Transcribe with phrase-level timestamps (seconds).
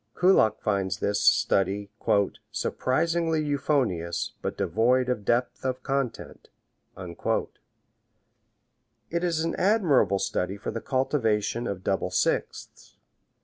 [0.15, 1.91] Kullak finds this study
[2.49, 6.49] "surprisingly euphonious, but devoid of depth of content."
[6.97, 7.55] It
[9.23, 12.95] is an admirable study for the cultivation of double sixths.